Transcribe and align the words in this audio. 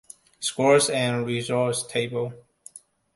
Scores 0.39 0.89
and 0.89 1.27
results 1.27 1.85
table. 1.85 2.33